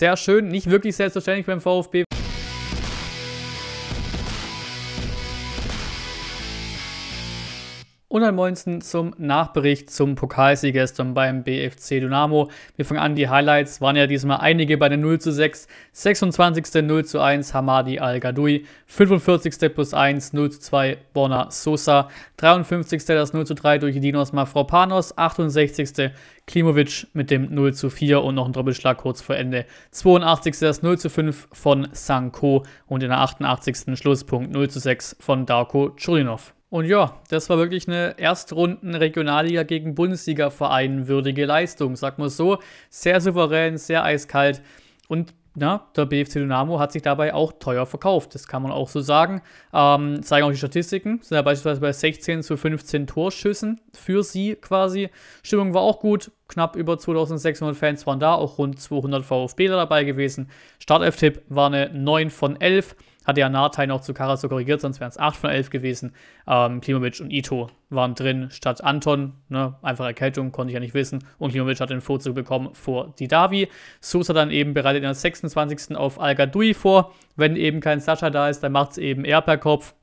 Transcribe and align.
sehr 0.00 0.16
schön, 0.16 0.48
nicht 0.48 0.70
wirklich 0.70 0.96
selbstverständlich 0.96 1.44
beim 1.44 1.60
VfB. 1.60 2.04
Und 8.12 8.24
am 8.24 8.34
19. 8.34 8.80
zum 8.80 9.14
Nachbericht 9.18 9.88
zum 9.88 10.16
Pokalsieg 10.16 10.72
gestern 10.72 11.14
beim 11.14 11.44
BFC 11.44 12.00
Dynamo. 12.00 12.50
Wir 12.74 12.84
fangen 12.84 12.98
an, 12.98 13.14
die 13.14 13.28
Highlights 13.28 13.80
waren 13.80 13.94
ja 13.94 14.08
diesmal 14.08 14.38
einige 14.38 14.78
bei 14.78 14.88
den 14.88 14.98
0 14.98 15.20
zu 15.20 15.30
6. 15.30 15.68
26. 15.92 16.82
0 16.82 17.04
zu 17.04 17.20
1 17.20 17.54
Hamadi 17.54 18.00
Al-Gadoui. 18.00 18.66
45. 18.86 19.72
plus 19.72 19.94
1 19.94 20.32
0 20.32 20.50
zu 20.50 20.58
2 20.58 20.98
Borna 21.12 21.52
Sosa. 21.52 22.08
53. 22.38 23.04
das 23.04 23.32
0 23.32 23.46
zu 23.46 23.54
3 23.54 23.78
durch 23.78 24.00
Dinos 24.00 24.32
Mafropanos. 24.32 25.16
68. 25.16 26.10
Klimovic 26.48 27.06
mit 27.12 27.30
dem 27.30 27.54
0 27.54 27.74
zu 27.74 27.90
4 27.90 28.24
und 28.24 28.34
noch 28.34 28.46
ein 28.46 28.52
Doppelschlag 28.52 28.96
kurz 28.98 29.22
vor 29.22 29.36
Ende. 29.36 29.66
82. 29.92 30.58
das 30.58 30.82
0 30.82 30.98
zu 30.98 31.10
5 31.10 31.46
von 31.52 31.86
Sanko 31.92 32.64
und 32.88 33.04
in 33.04 33.10
der 33.10 33.20
88. 33.20 33.96
Schlusspunkt 33.96 34.50
0 34.50 34.68
zu 34.68 34.80
6 34.80 35.14
von 35.20 35.46
Darko 35.46 35.90
Churinov. 35.90 36.54
Und 36.70 36.84
ja, 36.86 37.20
das 37.28 37.50
war 37.50 37.58
wirklich 37.58 37.88
eine 37.88 38.14
Erstrunden-Regionalliga 38.16 39.64
gegen 39.64 39.96
Bundesliga-Verein 39.96 41.08
würdige 41.08 41.44
Leistung, 41.44 41.96
sag 41.96 42.18
mal 42.18 42.30
so. 42.30 42.58
Sehr 42.88 43.20
souverän, 43.20 43.76
sehr 43.76 44.04
eiskalt. 44.04 44.62
Und 45.08 45.34
ja, 45.56 45.88
der 45.96 46.06
BFC 46.06 46.34
Dynamo 46.34 46.78
hat 46.78 46.92
sich 46.92 47.02
dabei 47.02 47.34
auch 47.34 47.52
teuer 47.58 47.86
verkauft. 47.86 48.36
Das 48.36 48.46
kann 48.46 48.62
man 48.62 48.70
auch 48.70 48.88
so 48.88 49.00
sagen. 49.00 49.42
Ähm, 49.72 50.22
zeigen 50.22 50.46
auch 50.46 50.50
die 50.50 50.56
Statistiken. 50.56 51.18
Sind 51.22 51.34
ja 51.34 51.42
beispielsweise 51.42 51.80
bei 51.80 51.92
16 51.92 52.44
zu 52.44 52.56
15 52.56 53.08
Torschüssen 53.08 53.80
für 53.92 54.22
sie 54.22 54.54
quasi. 54.54 55.10
Stimmung 55.42 55.74
war 55.74 55.82
auch 55.82 55.98
gut. 55.98 56.30
Knapp 56.46 56.76
über 56.76 56.98
2600 56.98 57.76
Fans 57.76 58.06
waren 58.06 58.20
da. 58.20 58.34
Auch 58.34 58.58
rund 58.58 58.80
200 58.80 59.24
VfBler 59.24 59.76
dabei 59.76 60.04
gewesen. 60.04 60.50
Startelf-Tipp 60.78 61.42
war 61.48 61.66
eine 61.66 61.90
9 61.92 62.30
von 62.30 62.60
11. 62.60 62.94
Hatte 63.30 63.42
ja 63.42 63.48
Nartei 63.48 63.86
noch 63.86 64.00
zu 64.00 64.12
Karaso 64.12 64.48
korrigiert, 64.48 64.80
sonst 64.80 64.98
wären 64.98 65.10
es 65.10 65.16
8 65.16 65.36
von 65.36 65.50
11 65.50 65.70
gewesen. 65.70 66.12
Ähm, 66.48 66.80
Klimovic 66.80 67.20
und 67.20 67.30
Ito 67.30 67.70
waren 67.88 68.16
drin 68.16 68.50
statt 68.50 68.82
Anton. 68.82 69.34
Ne? 69.48 69.76
Einfach 69.82 70.04
Erkältung, 70.04 70.50
konnte 70.50 70.72
ich 70.72 70.74
ja 70.74 70.80
nicht 70.80 70.94
wissen. 70.94 71.22
Und 71.38 71.52
Klimovic 71.52 71.78
hat 71.78 71.90
den 71.90 72.00
Vorzug 72.00 72.34
bekommen 72.34 72.74
vor 72.74 73.14
Didavi. 73.20 73.68
Sosa 74.00 74.32
dann 74.32 74.50
eben 74.50 74.74
bereitet 74.74 75.04
in 75.04 75.04
der 75.04 75.14
26. 75.14 75.96
auf 75.96 76.20
Al 76.20 76.34
vor. 76.74 77.14
Wenn 77.36 77.54
eben 77.54 77.78
kein 77.78 78.00
Sascha 78.00 78.30
da 78.30 78.48
ist, 78.48 78.64
dann 78.64 78.72
macht 78.72 78.90
es 78.90 78.98
eben 78.98 79.24
er 79.24 79.42
per 79.42 79.58
Kopf. 79.58 79.94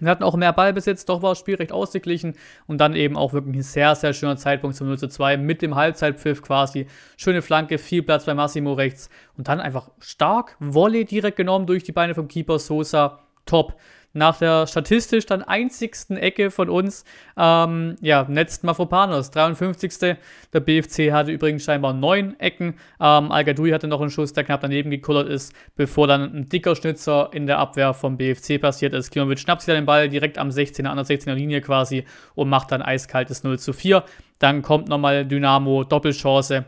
Wir 0.00 0.10
hatten 0.10 0.24
auch 0.24 0.34
mehr 0.34 0.52
Ballbesitz, 0.52 1.04
doch 1.04 1.22
war 1.22 1.30
das 1.30 1.38
Spiel 1.38 1.54
recht 1.54 1.70
ausgeglichen 1.70 2.34
und 2.66 2.78
dann 2.78 2.96
eben 2.96 3.16
auch 3.16 3.32
wirklich 3.32 3.56
ein 3.56 3.62
sehr, 3.62 3.94
sehr 3.94 4.12
schöner 4.12 4.36
Zeitpunkt 4.36 4.76
zum 4.76 4.88
0 4.88 4.98
zu 4.98 5.08
2 5.08 5.36
mit 5.36 5.62
dem 5.62 5.76
Halbzeitpfiff 5.76 6.42
quasi. 6.42 6.88
Schöne 7.16 7.42
Flanke, 7.42 7.78
viel 7.78 8.02
Platz 8.02 8.24
bei 8.24 8.34
Massimo 8.34 8.72
rechts 8.72 9.08
und 9.36 9.46
dann 9.46 9.60
einfach 9.60 9.90
stark 10.00 10.56
Volley 10.58 11.04
direkt 11.04 11.36
genommen 11.36 11.66
durch 11.66 11.84
die 11.84 11.92
Beine 11.92 12.14
vom 12.14 12.26
Keeper 12.26 12.58
Sosa. 12.58 13.20
Top 13.46 13.76
nach 14.14 14.38
der 14.38 14.66
statistisch 14.66 15.26
dann 15.26 15.42
einzigsten 15.42 16.16
Ecke 16.16 16.50
von 16.50 16.70
uns, 16.70 17.04
ähm, 17.36 17.96
ja, 18.00 18.24
netzt 18.28 18.64
Mafropanos, 18.64 19.30
53. 19.32 20.16
Der 20.52 20.60
BFC 20.60 21.12
hatte 21.12 21.32
übrigens 21.32 21.64
scheinbar 21.64 21.92
neun 21.92 22.38
Ecken. 22.40 22.74
Ähm, 23.00 23.30
al 23.30 23.44
hatte 23.44 23.88
noch 23.88 24.00
einen 24.00 24.10
Schuss, 24.10 24.32
der 24.32 24.44
knapp 24.44 24.60
daneben 24.62 24.90
gekullert 24.90 25.28
ist, 25.28 25.52
bevor 25.76 26.06
dann 26.06 26.34
ein 26.34 26.48
dicker 26.48 26.74
Schnitzer 26.76 27.28
in 27.32 27.46
der 27.46 27.58
Abwehr 27.58 27.92
vom 27.92 28.16
BFC 28.16 28.60
passiert 28.60 28.94
ist. 28.94 29.10
Klimovic 29.10 29.38
schnappt 29.38 29.62
sich 29.62 29.66
dann 29.66 29.82
den 29.82 29.86
Ball 29.86 30.08
direkt 30.08 30.38
am 30.38 30.48
16er, 30.48 30.86
an 30.86 30.96
der 30.96 31.06
16er 31.06 31.34
Linie 31.34 31.60
quasi 31.60 32.04
und 32.34 32.48
macht 32.48 32.72
dann 32.72 32.82
eiskaltes 32.82 33.44
0 33.44 33.58
zu 33.58 33.72
4. 33.72 34.04
Dann 34.38 34.62
kommt 34.62 34.88
nochmal 34.88 35.26
Dynamo, 35.26 35.84
Doppelchance. 35.84 36.64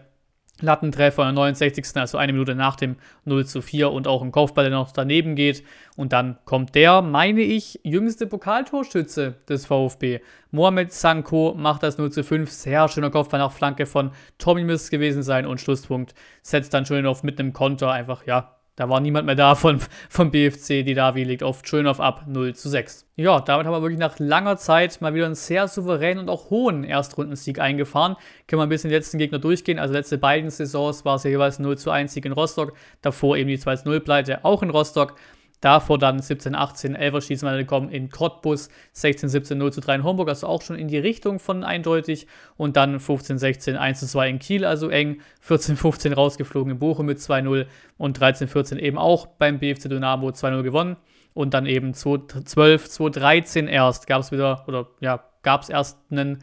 Lattentreffer 0.61 1.29
in 1.29 1.35
der 1.35 1.45
69. 1.45 1.97
also 1.97 2.19
eine 2.19 2.33
Minute 2.33 2.55
nach 2.55 2.77
dem 2.77 2.97
0 3.25 3.47
zu 3.47 3.61
4 3.61 3.91
und 3.93 4.09
auch 4.09 4.23
ein 4.23 4.33
Kopfball, 4.33 4.65
der 4.65 4.73
noch 4.73 4.91
daneben 4.93 5.35
geht. 5.35 5.63
Und 5.97 6.13
dann 6.13 6.39
kommt 6.45 6.75
der, 6.75 7.03
meine 7.03 7.43
ich, 7.43 7.81
jüngste 7.83 8.27
Pokaltorschütze 8.27 9.35
des 9.49 9.67
VfB. 9.67 10.21
Mohamed 10.51 10.93
Sanko 10.93 11.55
macht 11.57 11.83
das 11.83 11.99
0 11.99 12.11
zu 12.11 12.25
5. 12.25 12.51
Sehr 12.51 12.89
schöner 12.89 13.11
Kopfball 13.11 13.41
nach 13.41 13.53
Flanke 13.53 13.85
von 13.85 14.13
Tommy 14.39 14.65
Miss 14.65 14.91
gewesen 14.91 15.23
sein 15.23 15.47
und 15.47 15.61
Schlusspunkt 15.61 16.15
setzt 16.43 16.73
dann 16.73 16.87
schon 16.87 17.07
auf 17.07 17.23
mit 17.23 17.39
einem 17.39 17.53
Konter 17.53 17.91
einfach, 17.91 18.27
ja, 18.27 18.56
da 18.77 18.91
war 18.91 19.01
niemand 19.01 19.25
mehr 19.25 19.35
da 19.35 19.55
von, 19.55 19.81
vom 20.11 20.31
BFC. 20.31 20.85
Die 20.85 20.95
Davi 20.95 21.25
legt 21.25 21.43
auf 21.43 21.63
Schönhoff 21.65 21.99
ab 21.99 22.25
0 22.27 22.55
zu 22.55 22.69
6. 22.69 23.07
Ja, 23.17 23.41
damit 23.41 23.67
haben 23.67 23.73
wir 23.73 23.81
wirklich 23.81 23.99
nach 23.99 24.19
langer 24.19 24.59
Zeit 24.59 25.01
mal 25.01 25.15
wieder 25.15 25.25
einen 25.25 25.35
sehr 25.35 25.67
souveränen 25.67 26.25
und 26.25 26.29
auch 26.29 26.51
hohen 26.51 26.85
Erstrundensieg 26.85 27.59
eingefahren. 27.59 28.17
Können 28.47 28.61
wir 28.61 28.67
ein 28.67 28.69
bisschen 28.69 28.91
die 28.91 28.97
letzten 28.97 29.17
Gegner 29.17 29.39
durchgehen. 29.39 29.79
Also 29.79 29.95
letzte 29.95 30.19
beiden 30.19 30.51
Saisons 30.51 31.07
war 31.07 31.17
es 31.17 31.25
ja 31.25 31.31
jeweils 31.31 31.59
0 31.59 31.79
zu 31.79 31.91
1 31.91 32.13
Sieg 32.13 32.27
in 32.27 32.33
Rostock. 32.33 32.75
Davor 33.01 33.39
eben 33.39 33.49
die 33.49 33.59
2 33.59 33.77
zu 33.77 33.89
0 33.89 34.01
Pleite 34.01 34.45
auch 34.45 34.63
in 34.63 34.69
Rostock. 34.69 35.15
Davor 35.61 35.99
dann 35.99 36.21
17, 36.21 36.55
18, 36.55 36.97
11er 36.97 37.21
Schießmal 37.23 37.57
gekommen 37.57 37.89
in 37.89 38.11
Cottbus, 38.11 38.69
16, 38.93 39.31
17, 39.31 39.57
0 39.57 39.73
zu 39.73 39.81
3 39.81 39.97
in 39.97 40.05
Homburg, 40.05 40.29
also 40.29 40.47
auch 40.47 40.61
schon 40.61 40.77
in 40.77 40.89
die 40.89 40.99
Richtung 40.99 41.39
von 41.39 41.65
eindeutig. 41.65 42.27
Und 42.57 42.77
dann 42.77 43.01
15, 43.01 43.39
16, 43.39 43.77
1 43.77 44.01
zu 44.01 44.07
2 44.07 44.29
in 44.29 44.39
Kiel, 44.39 44.65
also 44.65 44.91
eng. 44.91 45.21
14, 45.41 45.77
15 45.77 46.13
rausgeflogen 46.13 46.73
in 46.73 46.79
Bochum 46.79 47.07
mit 47.07 47.19
2-0 47.19 47.67
und 47.97 48.21
13, 48.21 48.49
14 48.49 48.79
eben 48.79 48.99
auch 48.99 49.27
beim 49.27 49.59
BFC 49.59 49.89
Dynamo 49.89 50.29
2-0 50.29 50.63
gewonnen. 50.63 50.97
Und 51.33 51.55
dann 51.55 51.67
eben 51.67 51.95
12, 51.95 52.45
2, 52.45 53.09
13 53.11 53.69
erst 53.69 54.07
gab 54.07 54.21
es 54.21 54.33
wieder, 54.33 54.65
oder 54.69 54.89
ja, 55.01 55.25
gab 55.43 55.63
es 55.63 55.69
erst 55.69 55.99
einen 56.11 56.43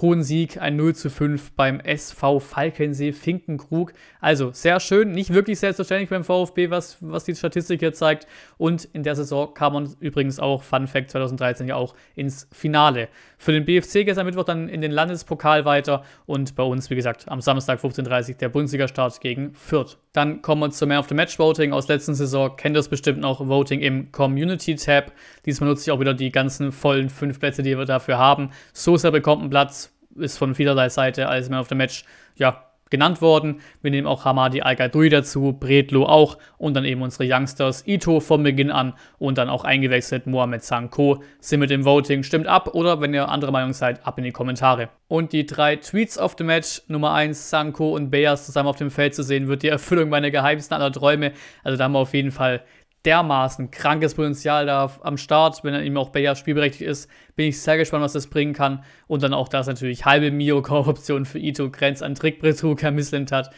hohen 0.00 0.22
Sieg, 0.22 0.60
ein 0.60 0.76
0 0.76 0.94
zu 0.94 1.10
5 1.10 1.52
beim 1.52 1.80
SV 1.80 2.40
Falkensee 2.40 3.12
Finkenkrug. 3.12 3.92
Also 4.20 4.50
sehr 4.52 4.80
schön, 4.80 5.12
nicht 5.12 5.32
wirklich 5.32 5.58
selbstverständlich 5.58 6.08
beim 6.08 6.24
VfB, 6.24 6.70
was, 6.70 6.96
was 7.00 7.24
die 7.24 7.34
Statistik 7.34 7.80
hier 7.80 7.92
zeigt. 7.92 8.26
Und 8.56 8.84
in 8.92 9.02
der 9.02 9.16
Saison 9.16 9.52
kam 9.52 9.72
man 9.72 9.94
übrigens 10.00 10.38
auch, 10.38 10.62
Fun 10.62 10.86
Fact 10.86 11.10
2013 11.10 11.68
ja 11.68 11.76
auch 11.76 11.94
ins 12.14 12.48
Finale. 12.52 13.08
Für 13.36 13.52
den 13.52 13.64
BFC 13.64 14.04
gestern 14.04 14.26
Mittwoch 14.26 14.44
dann 14.44 14.68
in 14.68 14.80
den 14.80 14.92
Landespokal 14.92 15.64
weiter 15.64 16.04
und 16.26 16.54
bei 16.54 16.62
uns, 16.62 16.90
wie 16.90 16.96
gesagt, 16.96 17.28
am 17.28 17.40
Samstag 17.40 17.80
15.30 17.80 18.30
Uhr 18.30 18.34
der 18.36 18.48
Bundesliga-Start 18.48 19.20
gegen 19.20 19.54
Fürth. 19.54 19.98
Dann 20.12 20.42
kommen 20.42 20.60
wir 20.60 20.70
zum 20.70 20.88
Man 20.88 20.98
of 20.98 21.08
the 21.08 21.14
Match 21.14 21.38
Voting 21.38 21.72
aus 21.72 21.88
letzten 21.88 22.14
Saison. 22.14 22.56
Kennt 22.56 22.76
ihr 22.76 22.80
es 22.80 22.88
bestimmt 22.88 23.20
noch, 23.20 23.46
Voting 23.46 23.80
im 23.80 24.10
Community 24.10 24.74
Tab. 24.74 25.12
Diesmal 25.46 25.70
nutze 25.70 25.82
ich 25.82 25.92
auch 25.92 26.00
wieder 26.00 26.14
die 26.14 26.32
ganzen 26.32 26.72
vollen 26.72 27.10
fünf 27.10 27.38
Plätze, 27.38 27.62
die 27.62 27.78
wir 27.78 27.84
dafür 27.84 28.18
haben. 28.18 28.50
Sosa 28.72 29.10
bekommt 29.10 29.42
einen 29.42 29.50
Platz 29.50 29.92
ist 30.16 30.38
von 30.38 30.54
vielerlei 30.54 30.88
Seite 30.88 31.28
als 31.28 31.48
Man 31.48 31.60
of 31.60 31.68
the 31.68 31.74
Match 31.74 32.04
ja, 32.36 32.69
genannt 32.90 33.22
worden. 33.22 33.60
Wir 33.82 33.90
nehmen 33.90 34.06
auch 34.06 34.24
Hamadi 34.24 34.60
al 34.60 34.76
dazu, 34.76 35.56
Bredlo 35.58 36.06
auch 36.06 36.38
und 36.58 36.74
dann 36.74 36.84
eben 36.84 37.02
unsere 37.02 37.24
Youngsters 37.26 37.86
Ito 37.86 38.20
von 38.20 38.42
Beginn 38.42 38.70
an 38.70 38.94
und 39.18 39.38
dann 39.38 39.48
auch 39.48 39.64
eingewechselt 39.64 40.26
Mohamed 40.26 40.62
Sanko. 40.62 41.22
Sind 41.40 41.60
mit 41.60 41.70
dem 41.70 41.84
Voting, 41.84 42.22
stimmt 42.22 42.46
ab 42.46 42.74
oder 42.74 43.00
wenn 43.00 43.14
ihr 43.14 43.28
andere 43.28 43.52
Meinung 43.52 43.72
seid, 43.72 44.04
ab 44.06 44.18
in 44.18 44.24
die 44.24 44.32
Kommentare. 44.32 44.88
Und 45.08 45.32
die 45.32 45.46
drei 45.46 45.76
Tweets 45.76 46.18
of 46.18 46.36
the 46.38 46.44
Match, 46.44 46.82
Nummer 46.88 47.12
1 47.12 47.50
Sanko 47.50 47.96
und 47.96 48.10
Beas 48.10 48.46
zusammen 48.46 48.68
auf 48.68 48.76
dem 48.76 48.90
Feld 48.90 49.14
zu 49.14 49.22
sehen, 49.22 49.48
wird 49.48 49.62
die 49.62 49.68
Erfüllung 49.68 50.08
meiner 50.08 50.30
geheimsten 50.30 50.74
aller 50.74 50.92
Träume. 50.92 51.32
Also 51.64 51.76
da 51.76 51.84
haben 51.84 51.92
wir 51.92 51.98
auf 51.98 52.14
jeden 52.14 52.30
Fall 52.30 52.62
dermaßen 53.04 53.70
krankes 53.70 54.14
Potenzial 54.14 54.66
da 54.66 54.90
am 55.02 55.16
Start, 55.16 55.64
wenn 55.64 55.74
er 55.74 55.82
eben 55.82 55.96
auch 55.96 56.10
Bayer 56.10 56.34
spielberechtigt 56.34 56.88
ist. 56.88 57.08
Bin 57.34 57.46
ich 57.46 57.60
sehr 57.60 57.78
gespannt, 57.78 58.04
was 58.04 58.12
das 58.12 58.26
bringen 58.26 58.52
kann. 58.52 58.84
Und 59.06 59.22
dann 59.22 59.32
auch 59.32 59.48
das 59.48 59.66
natürlich 59.66 60.04
halbe 60.04 60.30
Mio-Korruption 60.30 61.24
für 61.24 61.38
Ito, 61.38 61.70
Grenz 61.70 62.02
an 62.02 62.14
Trickbetrug 62.14 62.82
ermisselnd 62.82 63.32
hat. 63.32 63.50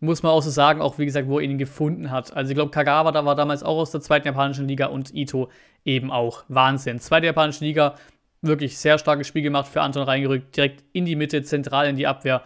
Muss 0.00 0.22
man 0.22 0.32
auch 0.32 0.42
so 0.42 0.50
sagen, 0.50 0.80
auch 0.80 0.98
wie 0.98 1.06
gesagt, 1.06 1.28
wo 1.28 1.38
er 1.38 1.44
ihn 1.44 1.58
gefunden 1.58 2.10
hat. 2.10 2.36
Also 2.36 2.50
ich 2.50 2.54
glaube, 2.56 2.70
Kagawa 2.70 3.10
da 3.10 3.24
war 3.24 3.34
damals 3.34 3.62
auch 3.62 3.78
aus 3.78 3.90
der 3.90 4.00
zweiten 4.00 4.26
japanischen 4.26 4.68
Liga 4.68 4.86
und 4.86 5.14
Ito 5.14 5.50
eben 5.84 6.10
auch. 6.10 6.44
Wahnsinn. 6.48 7.00
Zweite 7.00 7.26
japanische 7.26 7.64
Liga, 7.64 7.94
wirklich 8.42 8.78
sehr 8.78 8.98
starkes 8.98 9.26
Spiel 9.26 9.42
gemacht 9.42 9.68
für 9.68 9.82
Anton 9.82 10.02
reingerückt, 10.02 10.56
direkt 10.56 10.84
in 10.92 11.04
die 11.04 11.16
Mitte, 11.16 11.42
zentral 11.42 11.88
in 11.88 11.96
die 11.96 12.06
Abwehr. 12.06 12.42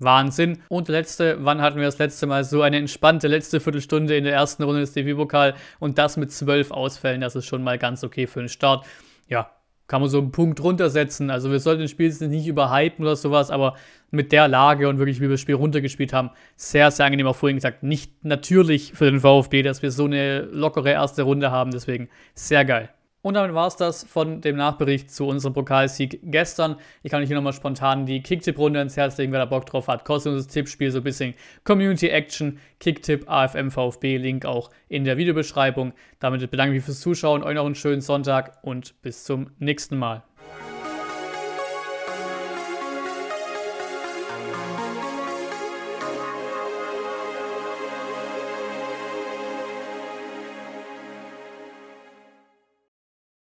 Wahnsinn. 0.00 0.62
Und 0.68 0.88
letzte, 0.88 1.38
wann 1.40 1.60
hatten 1.60 1.78
wir 1.78 1.86
das 1.86 1.98
letzte 1.98 2.26
Mal 2.26 2.44
so 2.44 2.62
eine 2.62 2.78
entspannte 2.78 3.28
letzte 3.28 3.60
Viertelstunde 3.60 4.16
in 4.16 4.24
der 4.24 4.34
ersten 4.34 4.62
Runde 4.62 4.80
des 4.80 4.92
DV-Pokal 4.92 5.54
und 5.78 5.98
das 5.98 6.16
mit 6.16 6.32
zwölf 6.32 6.70
Ausfällen, 6.70 7.20
das 7.20 7.36
ist 7.36 7.46
schon 7.46 7.62
mal 7.62 7.78
ganz 7.78 8.02
okay 8.02 8.26
für 8.26 8.40
den 8.40 8.48
Start. 8.48 8.84
Ja, 9.28 9.50
kann 9.90 10.00
man 10.02 10.08
so 10.08 10.18
einen 10.18 10.30
Punkt 10.30 10.62
runtersetzen. 10.62 11.30
Also 11.30 11.50
wir 11.50 11.58
sollten 11.58 11.82
das 11.82 11.90
Spiel 11.90 12.14
nicht 12.28 12.46
überhypen 12.46 13.04
oder 13.04 13.16
sowas, 13.16 13.50
aber 13.50 13.74
mit 14.12 14.30
der 14.30 14.46
Lage 14.46 14.88
und 14.88 14.98
wirklich, 14.98 15.18
wie 15.18 15.22
wir 15.22 15.30
das 15.30 15.40
Spiel 15.40 15.56
runtergespielt 15.56 16.12
haben, 16.12 16.30
sehr, 16.54 16.92
sehr 16.92 17.06
angenehm. 17.06 17.26
Auch 17.26 17.34
vorhin 17.34 17.56
gesagt, 17.56 17.82
nicht 17.82 18.24
natürlich 18.24 18.92
für 18.92 19.10
den 19.10 19.18
VfB, 19.20 19.62
dass 19.62 19.82
wir 19.82 19.90
so 19.90 20.04
eine 20.04 20.42
lockere 20.42 20.90
erste 20.90 21.22
Runde 21.22 21.50
haben. 21.50 21.72
Deswegen 21.72 22.08
sehr 22.34 22.64
geil. 22.64 22.90
Und 23.22 23.34
damit 23.34 23.54
war 23.54 23.66
es 23.66 23.76
das 23.76 24.02
von 24.04 24.40
dem 24.40 24.56
Nachbericht 24.56 25.10
zu 25.10 25.26
unserem 25.26 25.52
Pokalsieg 25.52 26.20
gestern. 26.22 26.76
Ich 27.02 27.10
kann 27.10 27.20
euch 27.20 27.28
hier 27.28 27.36
nochmal 27.36 27.52
spontan 27.52 28.06
die 28.06 28.22
Kicktipp-Runde 28.22 28.80
ins 28.80 28.96
Herz 28.96 29.18
legen, 29.18 29.32
wer 29.32 29.40
da 29.40 29.44
Bock 29.44 29.66
drauf 29.66 29.88
hat. 29.88 30.06
Kostenloses 30.06 30.48
Tippspiel, 30.48 30.90
so 30.90 30.98
ein 30.98 31.04
bisschen 31.04 31.34
Community 31.64 32.08
Action, 32.08 32.58
Kicktipp, 32.78 33.28
AFM, 33.28 33.70
VfB, 33.70 34.16
Link 34.16 34.46
auch 34.46 34.70
in 34.88 35.04
der 35.04 35.18
Videobeschreibung. 35.18 35.92
Damit 36.18 36.50
bedanke 36.50 36.72
ich 36.72 36.78
mich 36.78 36.84
fürs 36.84 37.00
Zuschauen, 37.00 37.42
euch 37.42 37.54
noch 37.54 37.66
einen 37.66 37.74
schönen 37.74 38.00
Sonntag 38.00 38.58
und 38.62 39.00
bis 39.02 39.24
zum 39.24 39.50
nächsten 39.58 39.98
Mal. 39.98 40.22